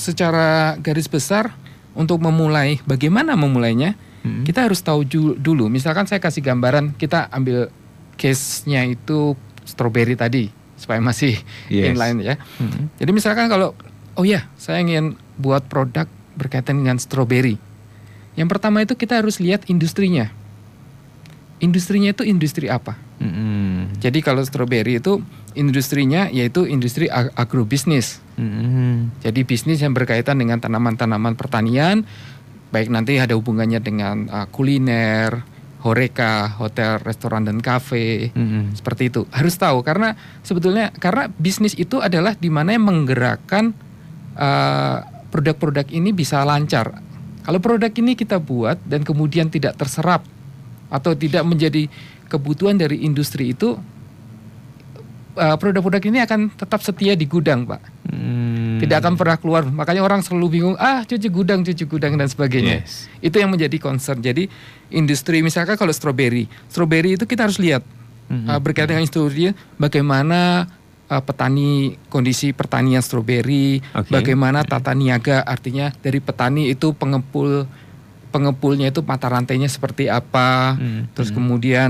[0.01, 1.53] secara garis besar
[1.93, 3.93] untuk memulai bagaimana memulainya,
[4.27, 4.45] hmm.
[4.45, 5.07] kita harus tahu
[5.39, 5.71] dulu.
[5.71, 7.71] Misalkan saya kasih gambaran, kita ambil
[8.19, 11.39] case-nya itu strawberry tadi supaya masih
[11.71, 11.95] yes.
[11.95, 12.35] inline ya.
[12.59, 12.91] Hmm.
[12.99, 13.73] Jadi misalkan kalau
[14.19, 17.57] oh ya, saya ingin buat produk berkaitan dengan strawberry.
[18.37, 20.29] Yang pertama itu kita harus lihat industrinya
[21.61, 22.97] industrinya itu industri apa?
[23.17, 24.01] Mm-hmm.
[24.01, 25.25] Jadi kalau stroberi itu
[25.57, 28.21] industrinya yaitu industri ag- agrobisnis.
[28.37, 29.25] Mm-hmm.
[29.25, 32.05] Jadi bisnis yang berkaitan dengan tanaman-tanaman pertanian,
[32.77, 35.41] baik nanti ada hubungannya dengan uh, kuliner,
[35.81, 38.77] horeca, hotel, restoran dan kafe, mm-hmm.
[38.77, 39.25] seperti itu.
[39.33, 40.13] Harus tahu karena
[40.45, 43.73] sebetulnya karena bisnis itu adalah di mana yang menggerakkan
[44.37, 45.01] uh,
[45.33, 47.01] produk-produk ini bisa lancar.
[47.49, 50.27] Kalau produk ini kita buat dan kemudian tidak terserap
[50.93, 51.89] atau tidak menjadi
[52.29, 53.79] kebutuhan dari industri itu
[55.39, 57.83] uh, produk-produk ini akan tetap setia di gudang, Pak.
[58.11, 58.56] Hmm.
[58.81, 59.63] Tidak akan pernah keluar.
[59.67, 62.85] Makanya orang selalu bingung, ah cuci gudang, cuci gudang dan sebagainya.
[62.85, 63.11] Yes.
[63.21, 64.21] Itu yang menjadi concern.
[64.21, 64.49] Jadi
[64.93, 67.83] industri misalkan kalau stroberi, stroberi itu kita harus lihat
[68.31, 68.47] hmm.
[68.47, 70.71] uh, berkaitan dengan industri bagaimana
[71.11, 74.11] uh, petani kondisi pertanian stroberi, okay.
[74.11, 77.67] bagaimana tata niaga artinya dari petani itu pengepul
[78.31, 81.17] pengepulnya itu mata rantainya seperti apa, hmm.
[81.17, 81.37] terus hmm.
[81.41, 81.89] kemudian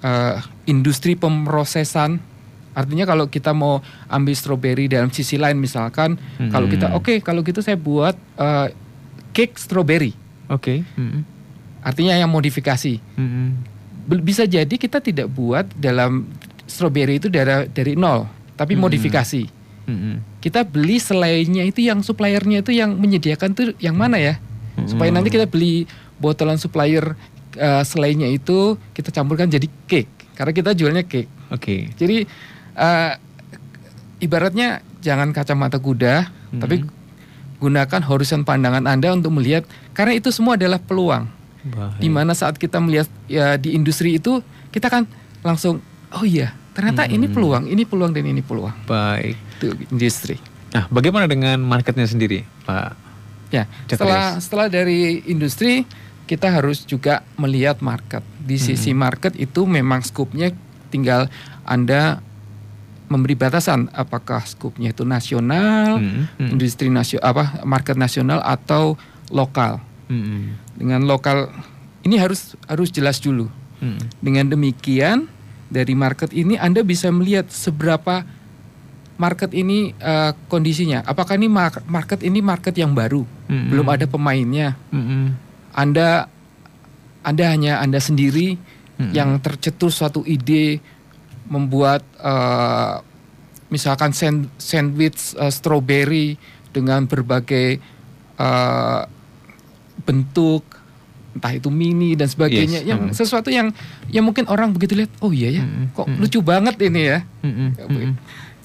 [0.00, 2.29] uh, industri pemrosesan.
[2.76, 6.50] Artinya kalau kita mau ambil stroberi dalam sisi lain misalkan, hmm.
[6.54, 8.70] kalau kita oke okay, kalau gitu saya buat uh,
[9.34, 10.14] cake stroberi.
[10.50, 10.82] Oke.
[10.84, 10.98] Okay.
[10.98, 11.26] Hmm.
[11.82, 13.00] Artinya yang modifikasi.
[13.18, 13.58] Hmm.
[14.22, 16.30] Bisa jadi kita tidak buat dalam
[16.66, 18.82] stroberi itu dari dari nol, tapi hmm.
[18.82, 19.42] modifikasi.
[19.90, 20.22] Hmm.
[20.38, 24.38] Kita beli selainnya itu yang suppliernya itu yang menyediakan tuh yang mana ya?
[24.88, 25.84] supaya nanti kita beli
[26.16, 27.16] botolan supplier
[27.58, 31.28] uh, selainnya itu kita campurkan jadi cake karena kita jualnya cake.
[31.50, 31.60] Oke.
[31.60, 31.80] Okay.
[31.98, 32.16] Jadi
[32.76, 33.12] uh,
[34.20, 36.60] ibaratnya jangan kacamata kuda, hmm.
[36.60, 36.84] tapi
[37.60, 41.28] gunakan horizon pandangan Anda untuk melihat karena itu semua adalah peluang.
[42.00, 44.40] Di mana saat kita melihat ya di industri itu
[44.72, 45.04] kita kan
[45.44, 47.14] langsung oh iya ternyata hmm.
[47.16, 48.72] ini peluang, ini peluang dan ini peluang.
[48.88, 49.36] Baik.
[49.60, 50.40] Itu industri.
[50.70, 53.10] Nah, bagaimana dengan marketnya sendiri, Pak
[53.50, 55.82] Ya, setelah setelah dari industri
[56.30, 58.22] kita harus juga melihat market.
[58.38, 58.98] Di sisi hmm.
[58.98, 60.54] market itu memang skupnya
[60.94, 61.26] tinggal
[61.66, 62.22] Anda
[63.10, 66.48] memberi batasan apakah skupnya itu nasional, hmm, hmm.
[66.54, 68.94] industri nasional apa market nasional atau
[69.34, 69.82] lokal.
[70.06, 70.54] Hmm.
[70.78, 71.50] Dengan lokal
[72.06, 73.50] ini harus harus jelas dulu.
[73.82, 73.98] Hmm.
[74.22, 75.26] Dengan demikian
[75.66, 78.22] dari market ini Anda bisa melihat seberapa
[79.18, 81.02] market ini uh, kondisinya.
[81.02, 83.66] Apakah ini market ini market yang baru, hmm.
[83.74, 84.78] belum ada pemainnya.
[84.94, 85.34] Hmm.
[85.74, 86.30] Anda
[87.26, 88.54] Anda hanya Anda sendiri
[89.02, 89.10] hmm.
[89.10, 90.78] yang tercetus suatu ide
[91.50, 93.02] membuat uh,
[93.68, 96.38] misalkan sand, sandwich uh, strawberry
[96.70, 97.82] dengan berbagai
[98.38, 99.02] uh,
[100.06, 100.62] bentuk
[101.30, 102.88] entah itu mini dan sebagainya yes.
[102.90, 103.70] yang sesuatu yang
[104.10, 106.18] yang mungkin orang begitu lihat oh iya ya kok mm.
[106.18, 107.70] lucu banget ini ya mm.
[107.86, 108.12] Mm.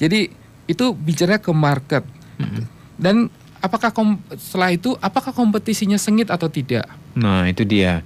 [0.02, 0.20] jadi
[0.66, 2.02] itu bicara ke market
[2.42, 2.66] mm.
[2.98, 3.30] dan
[3.62, 8.02] apakah kom setelah itu apakah kompetisinya sengit atau tidak nah itu dia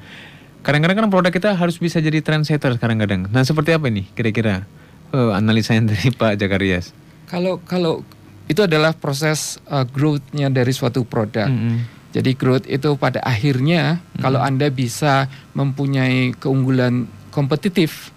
[0.61, 3.27] kadang-kadang kan produk kita harus bisa jadi trendsetter kadang-kadang.
[3.31, 4.67] Nah seperti apa ini kira-kira
[5.15, 6.91] uh, analisa yang dari Pak Jakarias?
[7.29, 8.01] Kalau kalau
[8.49, 11.45] itu adalah proses uh, growth-nya dari suatu produk.
[11.45, 11.77] Mm -hmm.
[12.09, 14.21] Jadi growth itu pada akhirnya mm -hmm.
[14.25, 18.09] kalau anda bisa mempunyai keunggulan kompetitif,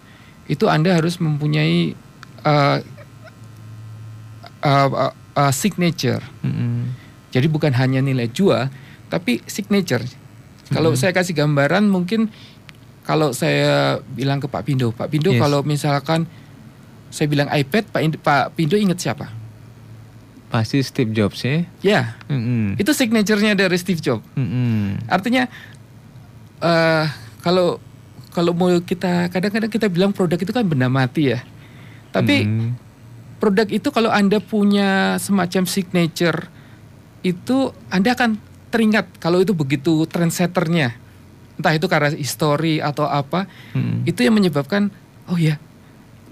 [0.48, 1.92] itu anda harus mempunyai
[2.48, 2.80] uh,
[4.64, 6.24] uh, uh, uh, signature.
[6.40, 6.80] Mm -hmm.
[7.32, 8.72] Jadi bukan hanya nilai jual,
[9.12, 10.04] tapi signature.
[10.72, 10.98] Kalau hmm.
[10.98, 12.32] saya kasih gambaran mungkin
[13.02, 15.40] kalau saya bilang ke Pak Pindo, Pak Pindo yes.
[15.42, 16.26] kalau misalkan
[17.12, 19.28] saya bilang iPad, Pak, Pak Pindo ingat siapa?
[20.48, 21.64] Pasti Steve Jobs ya.
[21.82, 22.80] Ya, mm-hmm.
[22.80, 24.24] itu signaturenya dari Steve Jobs.
[24.36, 25.08] Mm-hmm.
[25.10, 25.48] Artinya
[26.62, 27.04] uh,
[27.42, 27.82] kalau
[28.32, 31.40] kalau mau kita kadang-kadang kita bilang produk itu kan benda mati ya.
[32.12, 32.70] Tapi mm-hmm.
[33.42, 36.48] produk itu kalau anda punya semacam signature
[37.26, 38.38] itu anda akan
[38.72, 40.96] teringat kalau itu begitu trendsetternya
[41.60, 43.44] entah itu karena histori atau apa
[43.76, 44.08] hmm.
[44.08, 44.88] itu yang menyebabkan
[45.28, 45.60] oh ya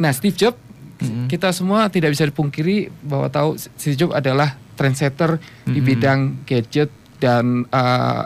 [0.00, 0.56] nah Steve Jobs
[1.04, 1.28] hmm.
[1.28, 5.72] kita semua tidak bisa dipungkiri bahwa tahu Steve Jobs adalah trendsetter hmm.
[5.76, 6.88] di bidang gadget
[7.20, 8.24] dan uh,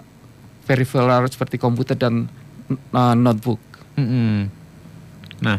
[0.65, 2.31] peripheral seperti komputer dan
[2.95, 3.59] uh, notebook.
[3.99, 4.47] Hmm.
[5.43, 5.59] Nah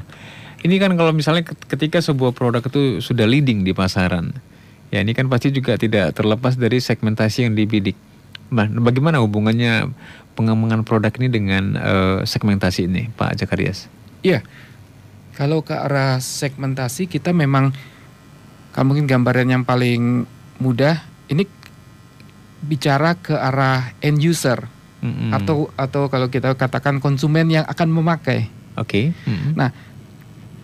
[0.65, 4.33] ini kan kalau misalnya ketika sebuah produk itu sudah leading di pasaran
[4.89, 7.93] ya ini kan pasti juga tidak terlepas dari segmentasi yang dibidik
[8.53, 9.89] bagaimana hubungannya
[10.35, 13.87] pengembangan produk ini dengan uh, segmentasi ini, Pak Jakarias?
[14.21, 14.43] Iya,
[15.35, 17.71] kalau ke arah segmentasi kita memang,
[18.75, 20.27] kalau mungkin gambaran yang paling
[20.59, 21.47] mudah, ini
[22.65, 24.65] bicara ke arah end user
[25.05, 25.29] mm-hmm.
[25.35, 28.49] atau atau kalau kita katakan konsumen yang akan memakai.
[28.75, 29.13] Oke.
[29.13, 29.29] Okay.
[29.29, 29.51] Mm-hmm.
[29.55, 29.69] Nah,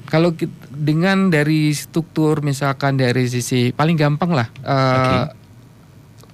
[0.10, 5.22] kalau kita, dengan dari struktur misalkan dari sisi paling gampang lah, uh, okay.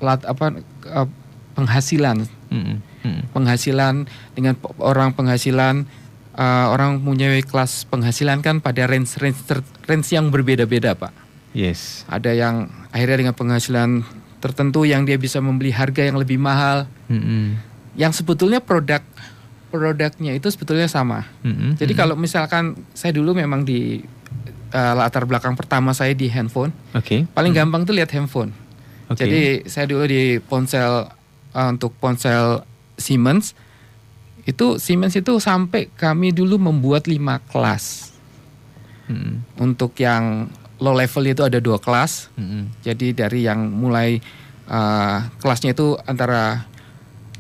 [0.01, 0.45] lat apa
[0.93, 1.09] uh,
[1.57, 2.29] penghasilan.
[2.53, 2.85] Hmm.
[3.01, 3.21] Hmm.
[3.33, 4.05] Penghasilan
[4.37, 5.89] dengan orang penghasilan
[6.37, 9.41] uh, orang punya kelas penghasilan kan pada range range
[9.89, 11.11] range yang berbeda-beda, Pak.
[11.57, 12.05] Yes.
[12.05, 14.05] Ada yang akhirnya dengan penghasilan
[14.37, 16.85] tertentu yang dia bisa membeli harga yang lebih mahal.
[17.09, 17.57] Hmm.
[17.97, 19.01] Yang sebetulnya produk
[19.73, 21.25] produknya itu sebetulnya sama.
[21.41, 21.73] Hmm.
[21.73, 21.99] Jadi hmm.
[21.99, 24.05] kalau misalkan saya dulu memang di
[24.71, 26.69] uh, latar belakang pertama saya di handphone.
[26.93, 27.25] Oke.
[27.25, 27.33] Okay.
[27.33, 27.61] Paling hmm.
[27.65, 28.53] gampang tuh lihat handphone.
[29.07, 29.23] Okay.
[29.25, 29.41] Jadi
[29.71, 31.16] saya dulu di ponsel
[31.57, 32.61] uh, untuk ponsel
[33.01, 33.57] Siemens
[34.47, 38.15] itu Siemens itu sampai kami dulu membuat lima kelas.
[39.09, 39.43] Hmm.
[39.59, 40.47] Untuk yang
[40.79, 42.31] low level itu ada dua kelas.
[42.39, 42.71] Hmm.
[42.85, 44.23] Jadi dari yang mulai
[44.71, 46.63] uh, kelasnya itu antara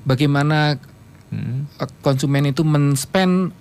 [0.03, 0.75] bagaimana
[1.31, 1.79] hmm.
[2.03, 3.55] konsumen itu men-spend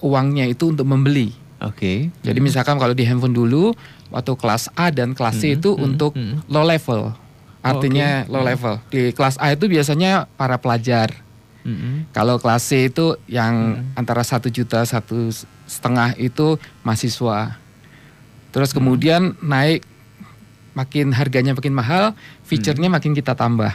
[0.00, 1.36] uangnya itu untuk membeli.
[1.60, 1.76] Oke.
[1.76, 1.98] Okay.
[2.24, 2.48] Jadi hmm.
[2.48, 3.76] misalkan kalau di handphone dulu
[4.08, 5.56] waktu kelas A dan kelas C hmm.
[5.60, 5.84] itu hmm.
[5.84, 6.48] untuk hmm.
[6.48, 7.25] low level.
[7.66, 8.30] Artinya okay.
[8.30, 8.74] low level.
[8.92, 11.10] Di kelas A itu biasanya para pelajar.
[11.66, 12.14] Mm-hmm.
[12.14, 13.98] Kalau kelas C itu yang mm-hmm.
[13.98, 15.34] antara satu juta satu
[15.66, 16.54] setengah itu
[16.86, 17.58] mahasiswa.
[18.54, 18.78] Terus mm-hmm.
[18.78, 19.82] kemudian naik
[20.78, 22.14] makin harganya makin mahal,
[22.46, 23.02] fiturnya mm-hmm.
[23.02, 23.74] makin kita tambah.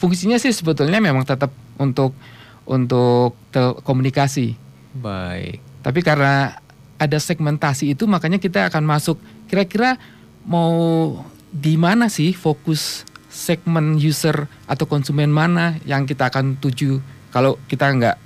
[0.00, 2.16] Fungsinya sih sebetulnya memang tetap untuk
[2.64, 3.36] untuk
[3.84, 4.56] komunikasi.
[4.96, 5.60] Baik.
[5.84, 6.56] Tapi karena
[6.96, 10.00] ada segmentasi itu makanya kita akan masuk kira-kira
[10.48, 11.12] mau
[11.52, 13.04] di mana sih fokus
[13.36, 18.16] segmen user atau konsumen mana yang kita akan tuju kalau kita nggak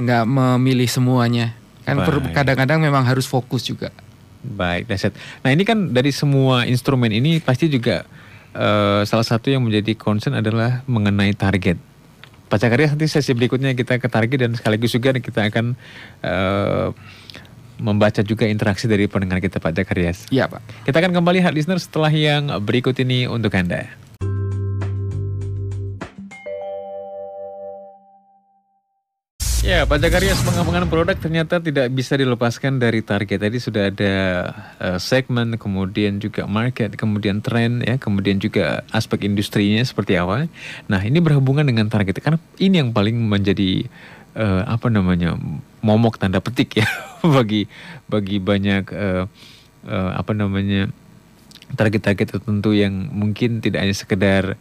[0.00, 1.52] nggak memilih semuanya
[1.84, 2.00] kan
[2.32, 3.92] kadang-kadang memang harus fokus juga
[4.40, 5.12] baik Daset
[5.44, 8.08] nah ini kan dari semua instrumen ini pasti juga
[8.56, 11.76] uh, salah satu yang menjadi concern adalah mengenai target
[12.46, 15.74] Pak Cakaria nanti sesi berikutnya kita ke target dan sekaligus juga kita akan
[16.22, 16.94] uh,
[17.76, 20.30] membaca juga interaksi dari pendengar kita Pak Jakarias.
[20.32, 20.88] Iya Pak.
[20.88, 24.05] Kita akan kembali hard listener setelah yang berikut ini untuk Anda.
[29.66, 33.50] Ya, pajak karya pengembangan produk ternyata tidak bisa dilepaskan dari target.
[33.50, 34.14] Tadi sudah ada
[34.78, 40.46] uh, segmen, kemudian juga market, kemudian tren, ya, kemudian juga aspek industrinya seperti apa.
[40.86, 43.90] Nah, ini berhubungan dengan target karena ini yang paling menjadi
[44.38, 45.34] uh, apa namanya
[45.82, 46.86] momok tanda petik ya
[47.34, 47.66] bagi
[48.06, 49.26] bagi banyak uh,
[49.82, 50.94] uh, apa namanya
[51.74, 54.54] target-target tertentu yang mungkin tidak hanya sekedar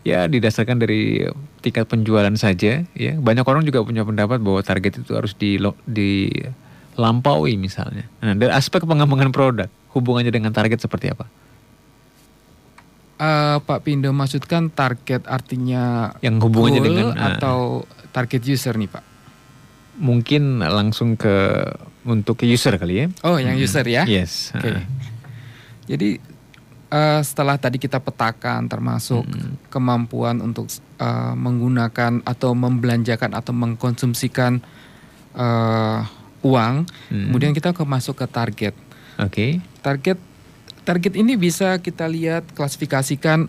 [0.00, 1.28] ya didasarkan dari
[1.60, 3.12] tingkat penjualan saja ya.
[3.20, 8.08] Banyak orang juga punya pendapat bahwa target itu harus di dilampaui misalnya.
[8.24, 11.26] Nah dari aspek pengembangan produk hubungannya dengan target seperti apa?
[13.20, 17.84] Uh, Pak Pindo maksudkan target artinya yang hubungannya dengan uh, atau
[18.16, 19.04] target user nih Pak?
[20.00, 21.60] Mungkin langsung ke
[22.08, 23.06] untuk user kali ya.
[23.20, 23.64] Oh yang hmm.
[23.68, 24.08] user ya?
[24.08, 24.72] Yes okay.
[24.72, 24.84] uh.
[25.84, 26.16] jadi
[26.90, 29.70] uh, setelah tadi kita petakan termasuk hmm.
[29.72, 34.60] kemampuan untuk uh, menggunakan atau membelanjakan atau mengkonsumsikan
[35.34, 36.04] uh,
[36.42, 37.30] uang, hmm.
[37.30, 38.74] kemudian kita ke masuk ke target.
[39.16, 39.30] Oke.
[39.30, 39.50] Okay.
[39.80, 40.18] Target
[40.84, 43.48] target ini bisa kita lihat klasifikasikan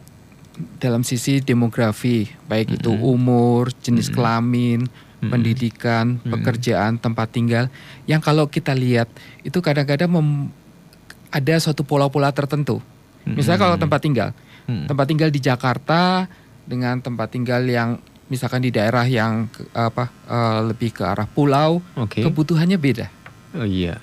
[0.77, 2.77] dalam sisi demografi, baik hmm.
[2.77, 4.15] itu umur, jenis hmm.
[4.15, 5.29] kelamin, hmm.
[5.31, 6.31] pendidikan, hmm.
[6.37, 7.65] pekerjaan, tempat tinggal.
[8.05, 9.07] Yang kalau kita lihat
[9.41, 10.11] itu kadang-kadang
[11.31, 12.83] ada suatu pola-pola tertentu.
[13.25, 14.29] Misalnya kalau tempat tinggal,
[14.65, 14.89] hmm.
[14.89, 16.25] tempat tinggal di Jakarta
[16.65, 21.83] dengan tempat tinggal yang misalkan di daerah yang ke, apa uh, lebih ke arah pulau,
[21.99, 22.23] okay.
[22.23, 23.07] kebutuhannya beda.
[23.59, 23.99] Oh iya.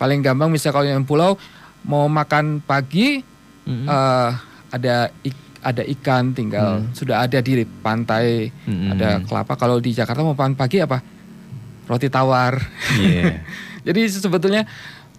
[0.00, 1.36] Paling gampang misalnya kalau yang pulau
[1.84, 3.20] mau makan pagi
[3.68, 3.86] hmm.
[3.86, 4.30] uh,
[4.72, 6.96] ada ik, ada ikan tinggal hmm.
[6.96, 8.90] sudah ada di pantai hmm.
[8.96, 9.54] ada kelapa.
[9.54, 10.98] Kalau di Jakarta mau makan pagi apa?
[11.86, 12.58] Roti tawar.
[12.98, 13.44] Yeah.
[13.86, 14.64] Jadi sebetulnya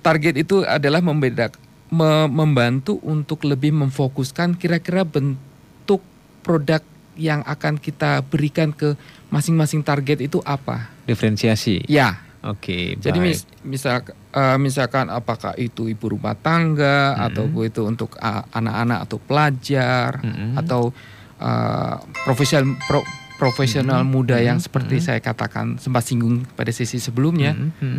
[0.03, 1.62] target itu adalah membedakan
[1.93, 6.01] me membantu untuk lebih memfokuskan kira-kira bentuk
[6.41, 6.81] produk
[7.13, 8.97] yang akan kita berikan ke
[9.29, 10.89] masing-masing target itu apa?
[11.05, 11.85] Diferensiasi.
[11.85, 12.17] Ya.
[12.43, 12.99] Oke.
[12.99, 14.03] Okay, Jadi mis misal
[14.35, 17.25] uh, misalkan apakah itu ibu rumah tangga mm -hmm.
[17.31, 18.11] atau itu untuk
[18.51, 20.51] anak-anak uh, atau pelajar mm -hmm.
[20.59, 20.91] atau
[21.39, 21.95] uh,
[22.27, 22.99] profesional pro,
[23.39, 24.17] profesional mm -hmm.
[24.19, 25.07] muda yang seperti mm -hmm.
[25.07, 27.55] saya katakan sempat singgung pada sesi sebelumnya.
[27.55, 27.97] Mm -hmm.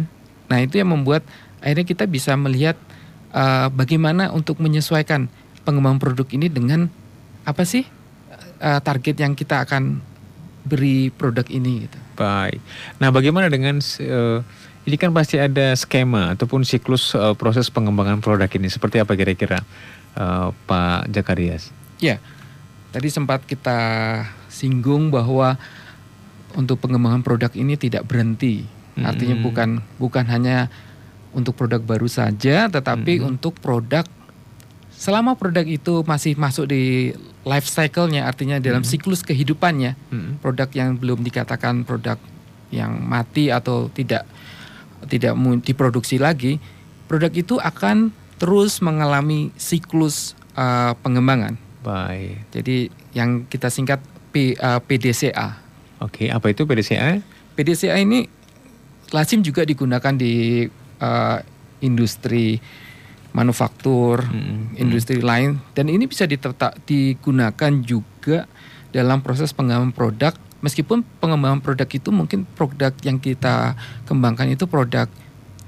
[0.53, 1.25] Nah itu yang membuat
[1.65, 2.77] akhirnya kita bisa melihat
[3.35, 5.27] uh, bagaimana untuk menyesuaikan
[5.66, 6.88] pengembangan produk ini dengan
[7.44, 7.85] apa sih
[8.62, 10.01] uh, target yang kita akan
[10.64, 11.99] beri produk ini gitu.
[12.16, 12.62] Baik.
[13.03, 14.40] Nah, bagaimana dengan uh,
[14.88, 19.61] ini kan pasti ada skema ataupun siklus uh, proses pengembangan produk ini seperti apa kira-kira
[20.16, 21.68] uh, Pak Jakarias?
[22.01, 22.16] Ya.
[22.94, 23.77] Tadi sempat kita
[24.47, 25.59] singgung bahwa
[26.55, 28.62] untuk pengembangan produk ini tidak berhenti.
[28.94, 29.42] Artinya hmm.
[29.42, 29.68] bukan
[29.99, 30.70] bukan hanya
[31.35, 33.37] untuk produk baru saja, tetapi hmm.
[33.37, 34.07] untuk produk
[34.94, 37.12] selama produk itu masih masuk di
[37.44, 38.90] life cycle-nya, artinya dalam hmm.
[38.90, 40.40] siklus kehidupannya, hmm.
[40.40, 42.16] produk yang belum dikatakan produk
[42.73, 44.25] yang mati atau tidak
[45.11, 46.57] tidak diproduksi lagi,
[47.07, 48.09] produk itu akan
[48.40, 51.61] terus mengalami siklus uh, pengembangan.
[51.85, 52.40] Baik.
[52.51, 54.01] Jadi yang kita singkat
[54.33, 55.61] P, uh, PDCA.
[56.01, 57.20] Oke, apa itu PDCA?
[57.55, 58.27] PDCA ini
[59.14, 60.64] lazim juga digunakan di
[61.01, 61.39] uh,
[61.81, 62.59] industri
[63.35, 64.79] manufaktur, hmm.
[64.79, 65.27] industri hmm.
[65.27, 68.47] lain dan ini bisa ditetak, digunakan juga
[68.95, 73.75] dalam proses pengembangan produk meskipun pengembangan produk itu mungkin produk yang kita
[74.07, 75.11] kembangkan itu produk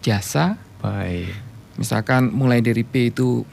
[0.00, 0.56] jasa.
[0.80, 1.34] Baik.
[1.76, 3.44] Misalkan mulai dari P itu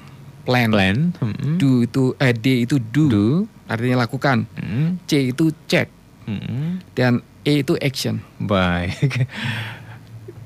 [0.47, 1.11] plan, plan.
[1.19, 1.59] Hmm.
[1.59, 3.27] do itu eh, D itu do, do.
[3.67, 5.03] artinya lakukan, hmm.
[5.09, 5.89] C itu check,
[6.29, 6.93] hmm.
[6.95, 8.23] dan E itu action.
[8.39, 9.27] Baik.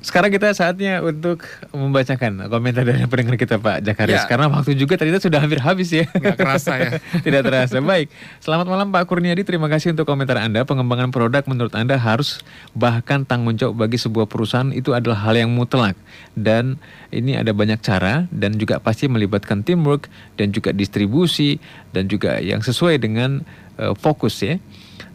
[0.07, 1.43] Sekarang kita saatnya untuk
[1.75, 4.23] membacakan komentar dari pendengar kita Pak Jakaris.
[4.23, 4.31] Ya.
[4.31, 6.07] Karena waktu juga ternyata sudah hampir habis ya.
[6.07, 6.89] Gak kerasa ya.
[7.27, 7.83] Tidak terasa.
[7.83, 8.07] Baik.
[8.39, 9.43] Selamat malam Pak Kurniadi.
[9.43, 10.63] Terima kasih untuk komentar Anda.
[10.63, 12.39] Pengembangan produk menurut Anda harus
[12.71, 15.99] bahkan tanggung jawab bagi sebuah perusahaan itu adalah hal yang mutlak.
[16.39, 16.79] Dan
[17.11, 20.07] ini ada banyak cara dan juga pasti melibatkan teamwork
[20.39, 21.59] dan juga distribusi
[21.91, 23.43] dan juga yang sesuai dengan
[23.75, 24.55] uh, fokus ya.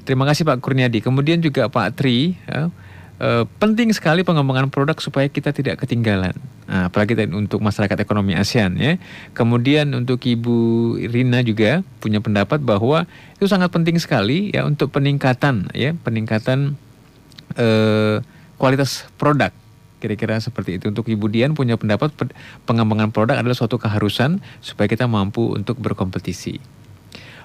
[0.05, 1.00] Terima kasih Pak Kurniadi.
[1.00, 2.37] Kemudian juga Pak Tri.
[2.44, 2.68] Uh,
[3.22, 6.35] e, penting sekali pengembangan produk supaya kita tidak ketinggalan.
[6.66, 8.98] Nah, apalagi untuk masyarakat ekonomi ASEAN ya.
[9.33, 13.06] Kemudian untuk Ibu Rina juga punya pendapat bahwa
[13.38, 16.75] itu sangat penting sekali ya untuk peningkatan ya, peningkatan
[17.54, 17.66] e,
[18.58, 19.54] kualitas produk.
[20.02, 20.90] Kira-kira seperti itu.
[20.90, 22.10] Untuk Ibu Dian punya pendapat
[22.66, 26.58] pengembangan produk adalah suatu keharusan supaya kita mampu untuk berkompetisi.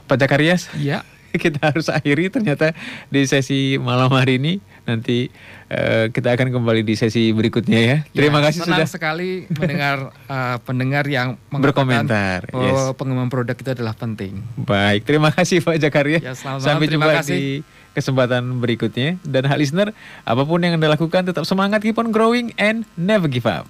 [0.09, 0.71] Pak Jakarias?
[0.73, 1.05] Iya.
[1.43, 2.71] kita harus akhiri ternyata
[3.11, 4.53] di sesi malam hari ini
[4.87, 5.27] nanti
[5.67, 7.97] uh, kita akan kembali di sesi berikutnya ya.
[8.15, 12.47] Terima ya, kasih senang sudah sekali mendengar uh, pendengar yang berkomentar.
[12.55, 12.95] Oh, yes.
[12.95, 14.39] pengembangan produk itu adalah penting.
[14.55, 16.19] Baik, terima kasih Pak Jakaria.
[16.23, 17.61] Ya, Sampai jumpa di
[17.97, 19.17] kesempatan berikutnya.
[19.25, 19.89] Dan hal listener,
[20.21, 23.65] apa pun yang Anda lakukan tetap semangat, keep on growing and never give up.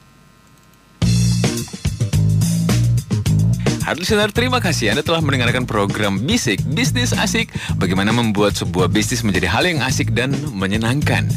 [3.87, 9.23] Halo listener, terima kasih Anda telah mendengarkan program Bisik, Bisnis Asik, bagaimana membuat sebuah bisnis
[9.23, 11.31] menjadi hal yang asik dan menyenangkan.